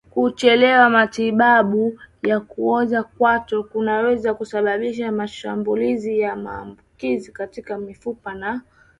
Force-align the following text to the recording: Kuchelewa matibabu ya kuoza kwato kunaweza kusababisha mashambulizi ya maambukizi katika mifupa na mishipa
Kuchelewa 0.13 0.89
matibabu 0.89 1.99
ya 2.23 2.39
kuoza 2.39 3.03
kwato 3.03 3.63
kunaweza 3.63 4.33
kusababisha 4.33 5.11
mashambulizi 5.11 6.19
ya 6.19 6.35
maambukizi 6.35 7.31
katika 7.31 7.77
mifupa 7.77 8.33
na 8.35 8.51
mishipa 8.53 8.71